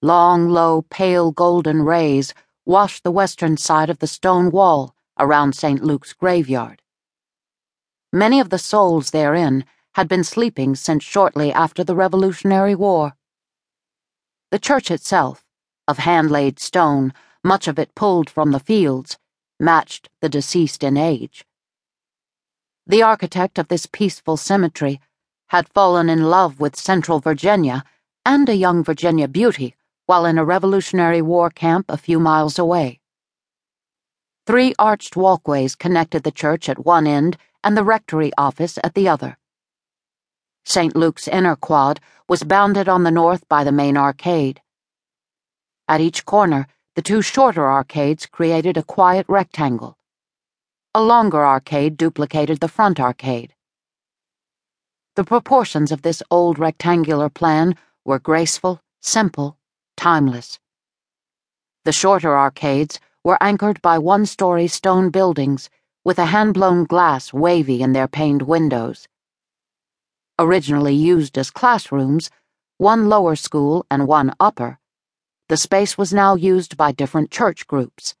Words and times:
Long, 0.00 0.48
low, 0.48 0.82
pale 0.82 1.32
golden 1.32 1.82
rays 1.82 2.32
washed 2.64 3.02
the 3.02 3.10
western 3.10 3.56
side 3.56 3.90
of 3.90 3.98
the 3.98 4.06
stone 4.06 4.52
wall 4.52 4.94
around 5.18 5.56
St. 5.56 5.82
Luke's 5.82 6.12
graveyard. 6.12 6.82
Many 8.12 8.38
of 8.38 8.50
the 8.50 8.60
souls 8.60 9.10
therein 9.10 9.64
had 9.96 10.06
been 10.06 10.22
sleeping 10.22 10.76
since 10.76 11.02
shortly 11.02 11.52
after 11.52 11.82
the 11.82 11.96
Revolutionary 11.96 12.76
War. 12.76 13.14
The 14.52 14.60
church 14.60 14.88
itself, 14.92 15.44
of 15.88 15.98
hand 15.98 16.30
laid 16.30 16.60
stone, 16.60 17.12
much 17.42 17.66
of 17.66 17.76
it 17.76 17.96
pulled 17.96 18.30
from 18.30 18.52
the 18.52 18.60
fields, 18.60 19.18
matched 19.58 20.08
the 20.20 20.28
deceased 20.28 20.84
in 20.84 20.96
age. 20.96 21.44
The 22.86 23.02
architect 23.02 23.58
of 23.58 23.66
this 23.66 23.86
peaceful 23.86 24.36
cemetery 24.36 25.00
had 25.48 25.68
fallen 25.68 26.08
in 26.08 26.30
love 26.30 26.60
with 26.60 26.76
Central 26.76 27.18
Virginia 27.18 27.82
and 28.24 28.48
a 28.48 28.54
young 28.54 28.84
Virginia 28.84 29.26
beauty 29.26 29.74
while 30.08 30.24
in 30.24 30.38
a 30.38 30.44
Revolutionary 30.44 31.20
War 31.20 31.50
camp 31.50 31.84
a 31.90 31.98
few 31.98 32.18
miles 32.18 32.58
away. 32.58 32.98
Three 34.46 34.74
arched 34.78 35.16
walkways 35.16 35.76
connected 35.76 36.22
the 36.22 36.30
church 36.30 36.70
at 36.70 36.86
one 36.86 37.06
end 37.06 37.36
and 37.62 37.76
the 37.76 37.84
rectory 37.84 38.32
office 38.38 38.78
at 38.82 38.94
the 38.94 39.06
other. 39.06 39.36
St. 40.64 40.96
Luke's 40.96 41.28
inner 41.28 41.56
quad 41.56 42.00
was 42.26 42.42
bounded 42.42 42.88
on 42.88 43.02
the 43.02 43.10
north 43.10 43.46
by 43.50 43.64
the 43.64 43.78
main 43.80 43.98
arcade. 43.98 44.62
At 45.86 46.00
each 46.00 46.24
corner, 46.24 46.68
the 46.94 47.02
two 47.02 47.20
shorter 47.20 47.70
arcades 47.70 48.24
created 48.24 48.78
a 48.78 48.82
quiet 48.82 49.26
rectangle. 49.28 49.98
A 50.94 51.02
longer 51.02 51.44
arcade 51.44 51.98
duplicated 51.98 52.60
the 52.60 52.68
front 52.68 52.98
arcade. 52.98 53.52
The 55.16 55.24
proportions 55.24 55.92
of 55.92 56.00
this 56.00 56.22
old 56.30 56.58
rectangular 56.58 57.28
plan 57.28 57.76
were 58.06 58.18
graceful, 58.18 58.80
simple, 59.02 59.58
timeless. 59.98 60.58
The 61.84 61.92
shorter 61.92 62.38
arcades 62.38 63.00
were 63.22 63.42
anchored 63.42 63.82
by 63.82 63.98
one 63.98 64.24
story 64.24 64.68
stone 64.68 65.10
buildings 65.10 65.68
with 66.04 66.18
a 66.18 66.26
hand 66.26 66.54
blown 66.54 66.84
glass 66.84 67.32
wavy 67.32 67.82
in 67.82 67.92
their 67.92 68.08
paned 68.08 68.42
windows. 68.42 69.08
Originally 70.38 70.94
used 70.94 71.36
as 71.36 71.50
classrooms, 71.50 72.30
one 72.76 73.08
lower 73.08 73.36
school 73.36 73.84
and 73.90 74.06
one 74.06 74.32
upper, 74.38 74.78
the 75.48 75.56
space 75.56 75.96
was 75.96 76.12
now 76.12 76.34
used 76.34 76.76
by 76.76 76.92
different 76.92 77.30
church 77.30 77.66
groups. 77.66 78.14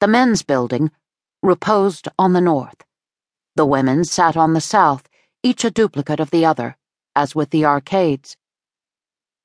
The 0.00 0.08
men's 0.08 0.42
building 0.42 0.90
reposed 1.42 2.06
on 2.18 2.34
the 2.34 2.40
north. 2.40 2.84
The 3.56 3.64
women 3.64 4.04
sat 4.04 4.36
on 4.36 4.52
the 4.52 4.60
south, 4.60 5.08
each 5.42 5.64
a 5.64 5.70
duplicate 5.70 6.20
of 6.20 6.30
the 6.30 6.44
other, 6.44 6.76
as 7.16 7.34
with 7.34 7.48
the 7.48 7.64
arcades. 7.64 8.36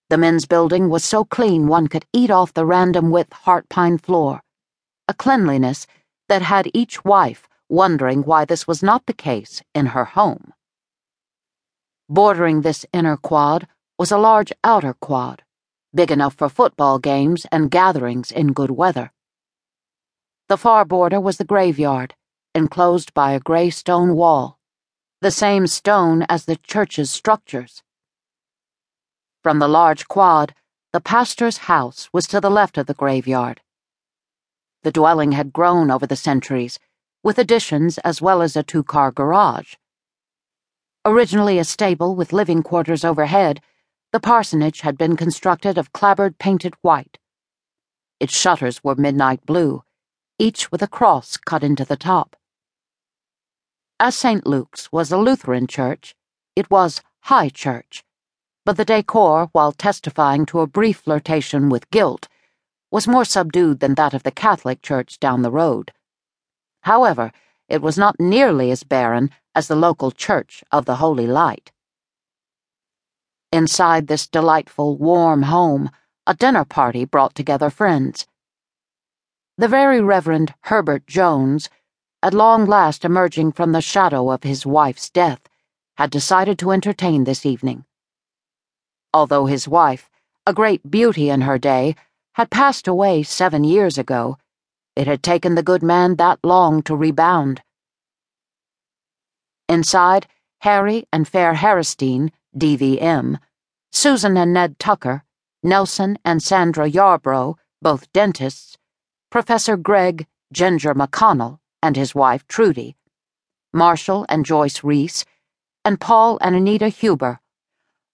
The 0.10 0.18
men's 0.18 0.46
building 0.46 0.90
was 0.90 1.04
so 1.04 1.26
clean 1.26 1.68
one 1.68 1.88
could 1.88 2.06
eat 2.14 2.32
off 2.32 2.54
the 2.54 2.66
random 2.66 3.12
width 3.12 3.34
heart 3.34 3.68
pine 3.68 3.98
floor, 3.98 4.42
a 5.08 5.14
cleanliness 5.14 5.86
that 6.30 6.42
had 6.42 6.72
each 6.74 7.04
wife 7.04 7.50
wondering 7.68 8.24
why 8.24 8.46
this 8.46 8.66
was 8.66 8.82
not 8.82 9.06
the 9.06 9.14
case 9.14 9.62
in 9.76 9.88
her 9.88 10.06
home. 10.06 10.54
Bordering 12.08 12.62
this 12.62 12.86
inner 12.94 13.18
quad 13.18 13.68
was 14.00 14.12
a 14.12 14.18
large 14.18 14.54
outer 14.64 14.94
quad, 14.94 15.44
big 15.94 16.10
enough 16.10 16.36
for 16.36 16.48
football 16.48 17.00
games 17.00 17.46
and 17.52 17.70
gatherings 17.70 18.32
in 18.32 18.54
good 18.54 18.72
weather. 18.72 19.12
The 20.48 20.58
far 20.58 20.86
border 20.86 21.20
was 21.20 21.38
the 21.38 21.44
graveyard, 21.44 22.16
enclosed 22.56 23.14
by 23.14 23.34
a 23.34 23.42
gray 23.42 23.70
stone 23.70 24.16
wall, 24.16 24.58
the 25.20 25.32
same 25.32 25.68
stone 25.68 26.26
as 26.30 26.46
the 26.46 26.56
church's 26.56 27.12
structures. 27.12 27.84
From 29.44 29.60
the 29.60 29.68
large 29.68 30.08
quad, 30.08 30.56
the 30.94 31.02
pastor's 31.02 31.58
house 31.58 32.10
was 32.12 32.28
to 32.28 32.42
the 32.42 32.50
left 32.50 32.78
of 32.78 32.88
the 32.88 32.94
graveyard. 32.94 33.62
The 34.84 34.92
dwelling 34.92 35.34
had 35.34 35.54
grown 35.54 35.92
over 35.92 36.08
the 36.08 36.16
centuries, 36.16 36.80
with 37.24 37.38
additions 37.38 37.98
as 38.00 38.22
well 38.22 38.42
as 38.42 38.56
a 38.56 38.64
two 38.64 38.84
car 38.84 39.12
garage. 39.12 39.76
Originally 41.06 41.60
a 41.60 41.64
stable 41.64 42.16
with 42.16 42.34
living 42.34 42.64
quarters 42.64 43.06
overhead, 43.06 43.62
the 44.12 44.20
parsonage 44.20 44.82
had 44.82 44.98
been 44.98 45.16
constructed 45.16 45.78
of 45.78 45.94
clapboard 45.94 46.40
painted 46.40 46.74
white. 46.82 47.20
Its 48.20 48.36
shutters 48.36 48.84
were 48.84 48.96
midnight 48.96 49.46
blue, 49.46 49.84
each 50.40 50.72
with 50.72 50.82
a 50.82 50.88
cross 50.88 51.38
cut 51.38 51.64
into 51.64 51.86
the 51.86 51.98
top. 51.98 52.36
As 54.00 54.16
St. 54.16 54.48
Luke's 54.48 54.92
was 54.92 55.12
a 55.12 55.18
Lutheran 55.18 55.68
church, 55.68 56.16
it 56.56 56.72
was 56.72 57.02
high 57.22 57.50
church 57.50 58.04
but 58.68 58.76
the 58.76 58.84
decor, 58.84 59.48
while 59.54 59.72
testifying 59.72 60.46
to 60.46 60.60
a 60.60 60.68
brief 60.68 60.98
flirtation 60.98 61.70
with 61.70 61.90
gilt, 61.90 62.28
was 62.92 63.08
more 63.08 63.24
subdued 63.24 63.80
than 63.80 63.96
that 63.96 64.14
of 64.14 64.24
the 64.24 64.30
Catholic 64.46 64.82
Church 64.82 65.22
down 65.22 65.42
the 65.42 65.50
road. 65.50 65.94
However, 66.82 67.32
it 67.70 67.82
was 67.82 67.98
not 67.98 68.20
nearly 68.20 68.70
as 68.70 68.84
barren 68.84 69.32
as 69.56 69.70
the 69.70 69.76
local 69.78 70.12
Church 70.12 70.66
of 70.70 70.84
the 70.84 70.98
Holy 70.98 71.26
Light. 71.26 71.72
Inside 73.54 74.08
this 74.08 74.28
delightful, 74.28 74.98
warm 74.98 75.44
home, 75.44 75.90
a 76.26 76.34
dinner 76.34 76.66
party 76.66 77.06
brought 77.06 77.36
together 77.36 77.70
friends. 77.70 78.28
The 79.58 79.70
Very 79.70 80.02
Reverend 80.02 80.56
Herbert 80.64 81.08
Jones, 81.08 81.70
at 82.22 82.34
long 82.34 82.66
last 82.66 83.06
emerging 83.06 83.54
from 83.54 83.72
the 83.72 83.80
shadow 83.80 84.30
of 84.30 84.44
his 84.44 84.66
wife's 84.66 85.10
death, 85.10 85.48
had 85.96 86.10
decided 86.10 86.60
to 86.60 86.72
entertain 86.72 87.24
this 87.24 87.46
evening 87.46 87.86
although 89.18 89.48
his 89.48 89.68
wife, 89.68 90.12
a 90.46 90.54
great 90.54 90.92
beauty 90.92 91.28
in 91.28 91.42
her 91.42 91.58
day, 91.58 91.96
had 92.34 92.52
passed 92.52 92.88
away 92.88 93.24
seven 93.24 93.64
years 93.64 93.98
ago. 93.98 94.38
It 94.96 95.08
had 95.08 95.24
taken 95.24 95.56
the 95.56 95.64
good 95.64 95.82
man 95.82 96.18
that 96.18 96.38
long 96.44 96.84
to 96.84 96.96
rebound. 96.96 97.64
Inside, 99.68 100.28
Harry 100.60 101.08
and 101.12 101.28
Fair 101.28 101.56
Haristeen, 101.56 102.30
DVM, 102.56 103.40
Susan 103.92 104.38
and 104.38 104.54
Ned 104.54 104.78
Tucker, 104.78 105.24
Nelson 105.64 106.20
and 106.24 106.44
Sandra 106.44 106.88
Yarbrough, 106.88 107.56
both 107.82 108.14
dentists, 108.14 108.78
Professor 109.32 109.78
Greg 109.78 110.28
Ginger 110.54 110.94
McConnell 110.94 111.58
and 111.82 111.96
his 111.96 112.14
wife 112.14 112.48
Trudy, 112.48 112.96
Marshall 113.74 114.28
and 114.30 114.46
Joyce 114.46 114.84
Reese, 114.84 115.26
and 115.84 116.00
Paul 116.00 116.38
and 116.40 116.56
Anita 116.56 116.90
Huber 116.90 117.40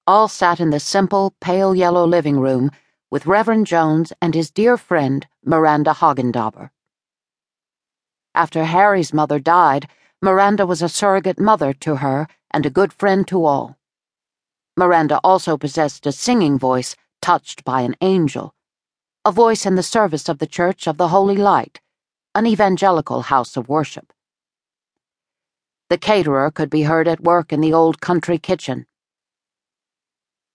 all 0.05 0.27
sat 0.27 0.59
in 0.59 0.69
the 0.69 0.79
simple, 0.79 1.33
pale 1.39 1.73
yellow 1.73 2.05
living 2.05 2.39
room 2.39 2.69
with 3.09 3.25
Reverend 3.25 3.65
Jones 3.67 4.11
and 4.21 4.35
his 4.35 4.51
dear 4.51 4.75
friend, 4.75 5.25
Miranda 5.45 5.91
Hogendobber. 5.91 6.71
After 8.35 8.65
Harry's 8.65 9.13
mother 9.13 9.39
died, 9.39 9.87
Miranda 10.21 10.65
was 10.65 10.81
a 10.81 10.89
surrogate 10.89 11.39
mother 11.39 11.73
to 11.73 11.97
her 11.97 12.27
and 12.51 12.65
a 12.65 12.69
good 12.69 12.91
friend 12.91 13.25
to 13.27 13.45
all. 13.45 13.77
Miranda 14.75 15.19
also 15.23 15.57
possessed 15.57 16.05
a 16.05 16.11
singing 16.11 16.59
voice 16.59 16.95
touched 17.21 17.63
by 17.63 17.81
an 17.81 17.95
angel, 18.01 18.53
a 19.23 19.31
voice 19.31 19.65
in 19.65 19.75
the 19.75 19.83
service 19.83 20.27
of 20.27 20.39
the 20.39 20.47
Church 20.47 20.85
of 20.85 20.97
the 20.97 21.09
Holy 21.09 21.37
Light, 21.37 21.79
an 22.35 22.45
evangelical 22.45 23.21
house 23.21 23.55
of 23.55 23.69
worship. 23.69 24.11
The 25.89 25.97
caterer 25.97 26.51
could 26.51 26.69
be 26.69 26.83
heard 26.83 27.07
at 27.07 27.21
work 27.21 27.53
in 27.53 27.61
the 27.61 27.71
old 27.71 28.01
country 28.01 28.37
kitchen 28.37 28.85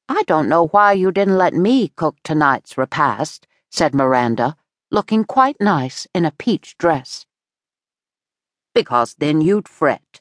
I 0.09 0.23
don't 0.27 0.49
know 0.49 0.69
why 0.69 0.95
you 0.95 1.13
didn't 1.13 1.37
let 1.37 1.53
me 1.53 1.89
cook 1.89 2.17
tonight's 2.25 2.79
repast, 2.79 3.47
said 3.71 3.95
Miranda, 3.95 4.57
looking 4.91 5.25
quite 5.25 5.61
nice 5.61 6.07
in 6.15 6.25
a 6.25 6.31
peach 6.31 6.79
dress. 6.79 7.27
Because 8.75 9.15
then 9.19 9.43
you'd 9.43 9.69
fret. 9.69 10.21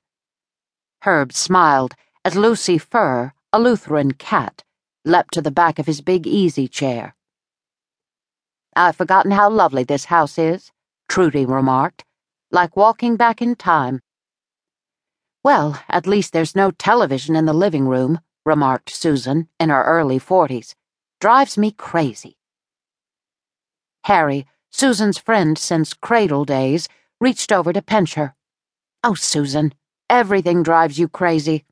Herb 1.03 1.31
smiled 1.31 1.95
as 2.25 2.35
Lucy 2.35 2.77
Fur, 2.77 3.31
a 3.53 3.59
Lutheran 3.59 4.11
cat, 4.11 4.63
leapt 5.05 5.33
to 5.35 5.41
the 5.41 5.51
back 5.51 5.79
of 5.79 5.85
his 5.85 6.01
big 6.01 6.27
easy 6.27 6.67
chair. 6.67 7.15
I've 8.75 8.97
forgotten 8.97 9.31
how 9.31 9.49
lovely 9.49 9.85
this 9.85 10.05
house 10.05 10.37
is, 10.37 10.71
Trudy 11.07 11.45
remarked, 11.45 12.03
like 12.51 12.75
walking 12.75 13.15
back 13.15 13.41
in 13.41 13.55
time. 13.55 14.01
Well, 15.43 15.81
at 15.87 16.05
least 16.05 16.33
there's 16.33 16.55
no 16.55 16.71
television 16.71 17.37
in 17.37 17.45
the 17.45 17.53
living 17.53 17.87
room, 17.87 18.19
remarked 18.47 18.89
Susan, 18.89 19.49
in 19.59 19.69
her 19.69 19.83
early 19.83 20.17
forties. 20.17 20.73
Drives 21.19 21.57
me 21.57 21.69
crazy. 21.69 22.37
Harry, 24.05 24.47
Susan's 24.71 25.17
friend 25.17 25.57
since 25.57 25.93
cradle 25.93 26.45
days, 26.45 26.87
reached 27.19 27.51
over 27.51 27.73
to 27.73 27.81
pinch 27.81 28.13
her. 28.13 28.35
Oh, 29.03 29.15
Susan, 29.15 29.73
everything 30.09 30.63
drives 30.63 30.97
you 30.97 31.09
crazy. 31.09 31.65